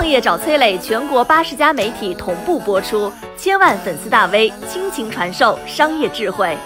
[0.00, 6.56] 创业找崔磊，全国八十家媒体同步播出，千万粉丝大 V 倾情传授商业智慧。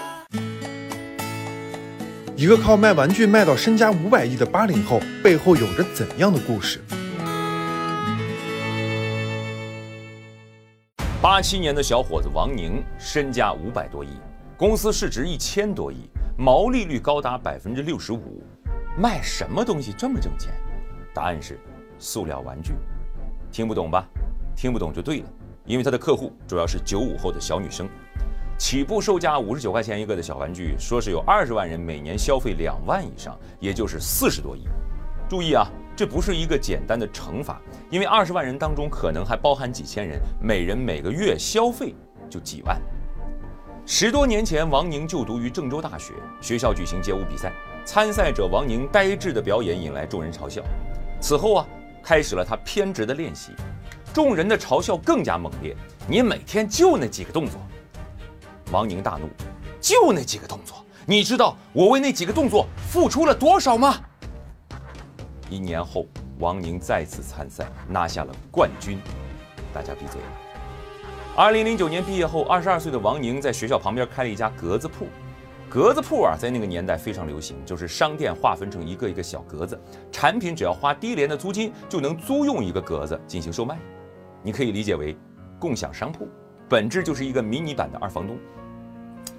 [2.36, 6.80] 一个靠卖玩具卖到身家五百亿的八零后，背后有着怎样的故事？
[11.20, 14.10] 八七年的小伙子王宁身家五百多亿，
[14.56, 18.44] 公司市值一千多亿，毛利率高达百分之六十五，
[18.96, 20.52] 卖什么东西这么挣钱？
[21.12, 21.58] 答案是
[21.98, 22.74] 塑料玩具。
[23.54, 24.04] 听不懂吧？
[24.56, 25.26] 听不懂就对了，
[25.64, 27.88] 因为他的客户主要是九五后的小女生。
[28.58, 34.64] 起步售价五十九块钱一个的小玩具，说是有二十万人每年消费两万以上，也就是四十多亿。
[35.28, 41.94] 注意啊，这不是一个简单的乘法，因为二十万人当中可能还包含几千人，每人每个月消费
[42.28, 42.82] 就几万。
[43.86, 47.52] 十多年前，王宁就读于郑州大学，学校举行街舞比赛，
[47.84, 50.60] 参赛者王宁呆滞的表演引来众人嘲笑。
[51.20, 51.66] 此后啊，
[52.04, 53.52] 开始了他偏执的练习，
[54.12, 55.74] 众人的嘲笑更加猛烈。
[56.06, 57.58] 你每天就那几个动作。
[58.70, 59.28] 王宁大怒，
[59.80, 63.96] 就那几个动作，你知道我为那几个动作付出了多少吗？
[65.48, 66.06] 一年后，
[66.38, 68.98] 王宁再次参赛，拿下了冠军。
[69.72, 70.20] 大家闭嘴。
[71.34, 75.06] 二零零九年毕业后，二十二岁的王宁在学校旁边开了一家格子铺。
[75.74, 79.76] 格子铺啊，在那个年代非常流行，就是商店划分成一个一个小格子，
[80.12, 83.76] 产品只要花低廉的租金就能租用一个格子进行售卖。
[84.40, 85.16] 你可以理解为
[85.58, 86.28] 共享商铺，
[86.68, 88.38] 本质就是一个迷你版的二房东。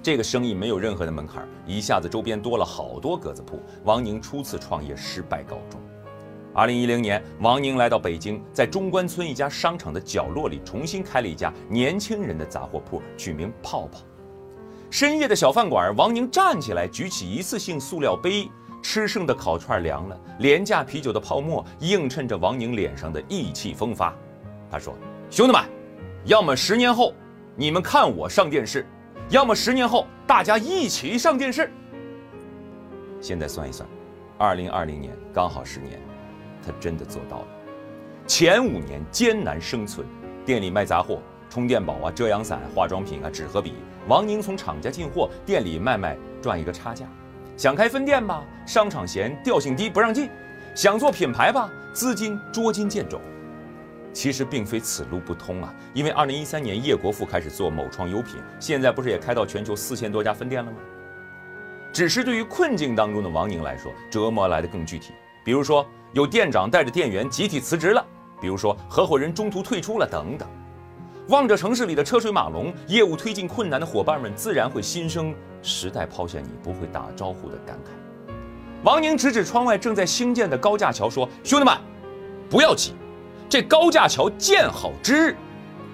[0.02, 3.58] 这个生意没有任何的门槛，一下子周边多了好多格子铺。
[3.84, 5.80] 王宁初次创业失败告终。
[6.52, 14.00] 二零一零年，王宁来到北京，在中关村一家商场的角落里重新开了一家年轻人的杂货铺，取名“泡泡”。
[14.98, 18.50] 深夜的小饭馆，王宁站起来，举起一次性塑料杯，
[18.82, 24.16] 吃剩的烤串凉了，廉价啤酒的泡沫映衬着王宁脸上的意气风发。
[24.70, 24.96] 他说
[25.30, 25.62] ：“兄弟们，
[26.24, 27.12] 要么十年后
[27.56, 28.86] 你们看我上电视。”
[29.28, 31.70] 要么十年后大家一起上电视。
[33.20, 33.86] 现在算一算，
[34.38, 36.00] 二零二零年刚好十年，
[36.64, 37.46] 他真的做到了。
[38.26, 40.06] 前五年艰难生存，
[40.46, 41.20] 店里卖杂货，
[41.50, 43.74] 充电宝啊、遮阳伞、化妆品啊、纸和笔。
[44.08, 47.06] 王宁从厂家进货，店里卖卖赚一个差价。
[47.56, 50.28] 想开分店吧，商场嫌调性低不让进；
[50.74, 53.20] 想做品牌吧，资金捉襟见肘。
[54.12, 60.78] 其实并非此路不通啊，因为二零一三年叶国富开始做某创优品，现在不是也开到全球四千多家分店了吗？
[61.92, 65.12] 只是对于困境当中的王宁来说，折磨来的更具体。
[65.44, 68.04] 比如说有店长带着店员集体辞职了，
[68.40, 70.48] 比如说合伙人中途退出了等等。
[71.28, 78.32] 望着城市里的车水马龙，业务推进困难的伙伴们自然会心生时代抛下你不会打招呼的感慨。
[78.84, 81.76] 王宁指指窗外正在兴建的高架桥说：“兄弟们，
[82.48, 82.94] 不要急。”
[83.50, 85.36] 这高架桥建好之日，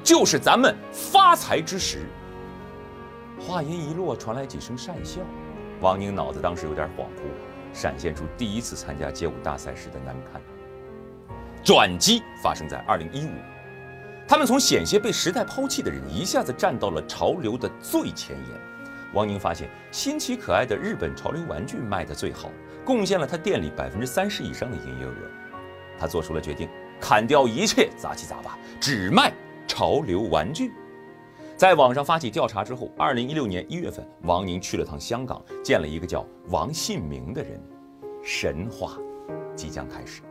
[0.05, 2.01] 就是咱们发财之时。
[3.41, 5.21] 话音一落，传来几声讪笑。
[5.81, 7.23] 王宁脑子当时有点恍惚，
[7.73, 10.41] 闪现出第一次参加街舞大赛时的难堪。
[11.65, 13.31] 转机发生在二零一五，
[14.27, 18.61] 他们从险些被时代抛弃的人，一下子站到了潮流的最前沿。
[19.13, 22.51] 王宁发现新奇可爱的日本潮流玩具卖得最好，
[22.85, 25.15] 贡献了他店里百分之三十以上的营业额。
[25.99, 26.69] 他做出了决定。
[27.01, 29.33] 砍掉一切杂七杂八，只卖
[29.67, 30.71] 潮流玩具。
[31.57, 37.61] 在网上发起调查之后，二零一六年一月份，王宁去了趟香港，见了一个叫王信明的人。
[38.23, 38.97] 神话
[39.57, 40.23] 即将开始。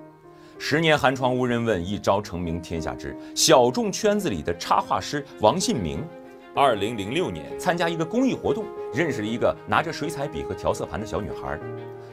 [0.64, 3.18] 十年寒窗无人问，一朝成名天下知。
[3.34, 6.08] 小众圈子里的插画师王信明，
[6.54, 8.64] 二零零六年参加一个公益活动，
[8.94, 11.60] 认识了一个拿着水彩笔和调色盘的小女孩。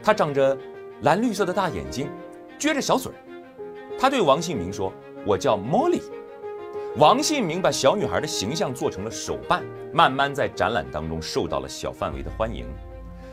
[0.02, 0.56] 她长着
[1.02, 2.08] 蓝绿色的大眼睛，
[2.58, 3.16] 撅着小嘴儿。
[3.98, 4.90] 他对王信明说
[5.26, 6.00] ：“我叫茉莉。”
[6.96, 12.64] 王信明把小女孩的形象做成了手办，慢慢在展览当中受到了小范围的欢迎。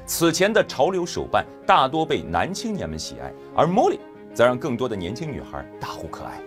[0.05, 3.97] 此前的潮流手办大多被男青年们喜爱，而茉莉
[4.35, 6.39] 则让更多的年轻女孩大呼可爱。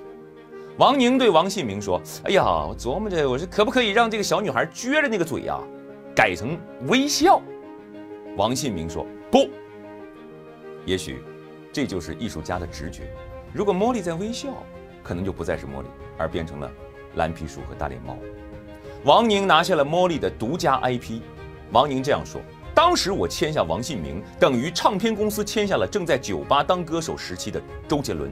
[0.77, 5.59] 王宁对王信明说：“哎呀，我琢磨着，我说可不可以让这个小女孩撅着那个嘴呀，
[6.15, 6.57] 改成
[6.87, 7.43] 微笑？”
[8.37, 9.49] 王信明说：“不，
[10.85, 11.21] 也许
[11.73, 13.11] 这就是艺术家的直觉。”
[13.53, 14.51] 如果茉莉在微笑，
[15.03, 15.89] 可能就不再是茉莉，
[16.19, 16.71] 而变成了
[17.17, 18.17] 蓝皮鼠和大脸猫。
[19.05, 21.21] 王宁拿下了茉莉的独家 IP。
[21.73, 22.41] 王宁这样说
[22.79, 28.31] ：“当时我签下王信明，等于唱片公司签下了正在酒吧当歌手时期的周杰伦。”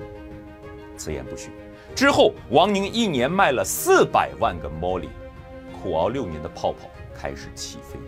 [0.97, 1.51] 此言不虚。
[1.97, 5.09] 之后，王宁一年卖了四百万个 Molly，，
[5.73, 7.99] 苦熬六年的泡泡开始起飞，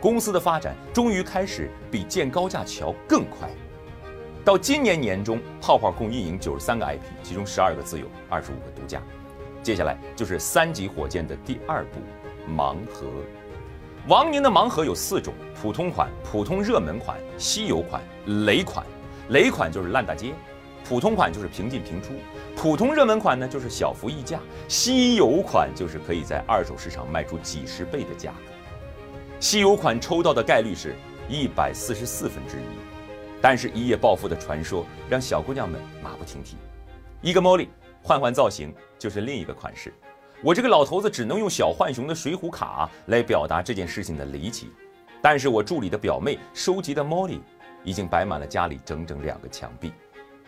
[0.00, 3.48] 公司的发展终于开始比建高架桥更快。
[4.44, 9.00] 到今年年中， 泡泡共运营九十三个 IP，其中十二个自有，二十五个独家。
[9.62, 12.00] 接下来就是三级火箭的第二步，
[12.52, 13.06] 盲盒。
[14.08, 18.00] 王宁的盲盒有四种：普通款、普通热门款、稀有款、
[18.46, 18.86] 雷款。
[19.30, 20.32] 雷款就是烂大街，
[20.88, 22.12] 普通款就是平进平出，
[22.54, 24.38] 普通热门款呢就是小幅溢价，
[24.68, 28.52] 稀有款就是可以在二手市场卖出几十倍的价格。
[29.40, 30.94] 稀有款抽到的概率是
[31.28, 32.64] 一百四十四分之一。
[33.42, 36.56] 但是，一夜暴富的传说让小姑娘们马不停蹄。
[37.22, 37.66] 一个 Molly
[38.02, 39.92] 换换造型就是另一个款式。
[40.42, 44.70] 我这个老头子只能用小浣熊的水浒卡来表达这件事情的离奇。
[45.22, 47.40] 但是我助理的表妹收集的 Molly
[47.82, 49.92] 已经摆满了家里整整两个墙壁。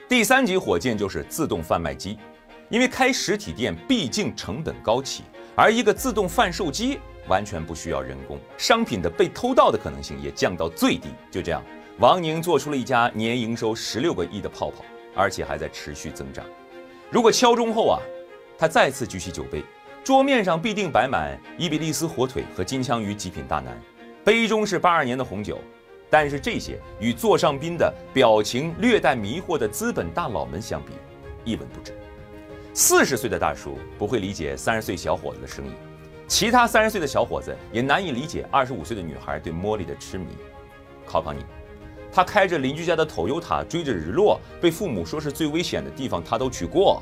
[0.08, 2.18] 第三级火箭就是自动贩卖机，
[2.68, 5.24] 因为开实体店毕竟成本高企，
[5.54, 11.08] 而一个自动贩售机完全不需要人工，商品的被偷盗的可能性也降到最低。
[11.30, 11.62] 就这样。
[11.98, 14.84] 王宁做出了一家年营收十六个亿的泡泡，
[15.16, 16.44] 而且还在持续增长。
[17.10, 17.98] 如果敲钟后啊，
[18.60, 19.62] 他再次举起酒杯，
[20.02, 23.80] 桌面上必定摆满伊比利斯火腿和金枪鱼极品大南，
[24.24, 25.60] 杯中是八二年的红酒。
[26.10, 30.92] 但是这些与座上宾的表情略带迷惑的资本大佬们相比，
[31.44, 31.96] 一文不值。
[32.74, 35.70] 四十岁的大叔不会理解三十岁小伙子的生意，
[36.26, 40.26] 其他三十岁的小伙子也难以理解二十五岁的女孩对茉莉的痴迷。
[41.06, 41.44] 考考你。
[42.10, 47.00] 他开着邻居家的 Toyota 追着日落，被父母说是最危险的地方，他都去过。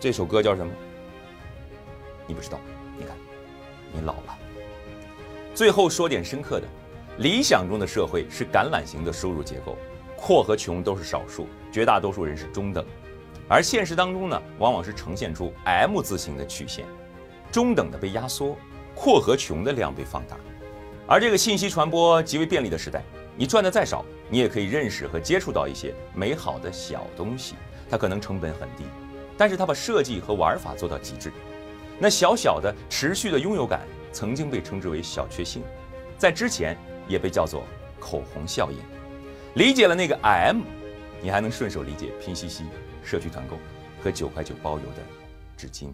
[0.00, 0.72] 这首歌叫什么？
[2.26, 2.58] 你不知道？
[2.98, 3.16] 你看，
[3.92, 4.38] 你老了。
[5.54, 6.66] 最后说点深刻的：
[7.18, 9.76] 理想中的社会是橄榄型的收入结构，
[10.16, 12.84] 阔和穷都是少数，绝大多数人是中等。
[13.48, 16.84] 而现实当中呢，往往是呈现出 M 字形的曲线，
[17.52, 18.56] 中等的被压缩，
[18.94, 20.36] 阔和穷的量被放大。
[21.06, 23.02] 而这个信息传播极为便利的时代。
[23.38, 27.54] 你赚的再少，你也可以认识和接触到一些美好的小东西。
[27.88, 28.84] 它可能成本很低，
[29.36, 31.30] 但是它把设计和玩法做到极致。
[31.98, 33.80] 那小小的持续的拥有感，
[34.12, 35.62] 曾经被称之为小确幸，
[36.18, 36.76] 在之前
[37.08, 37.62] 也被叫做
[37.98, 38.76] 口红效应。
[39.54, 40.60] 理解了那个 M，
[41.22, 42.64] 你还能顺手理解拼夕夕、
[43.02, 43.56] 社区团购
[44.04, 45.02] 和九块九包邮的
[45.56, 45.88] 纸巾。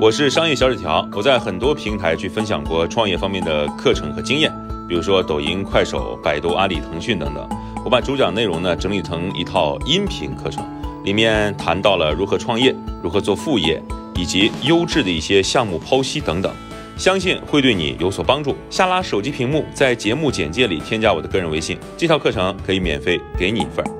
[0.00, 4.50] 我是商业小纸条，我在很多平台去分享过创业方面的课程和经验。
[4.88, 7.46] 比如说抖音、快手、百度、阿里、腾讯等等，
[7.84, 10.64] 我把主讲内容呢整理成一套音频课程，
[11.04, 13.82] 里面谈到了如何创业、如何做副业，
[14.18, 16.52] 以及优质的一些项目剖析等等，
[16.96, 18.56] 相信会对你有所帮助。
[18.68, 23.97] 下拉手机屏幕，在节目简介里添加我的个人微信，这套课程可以免费给你一份。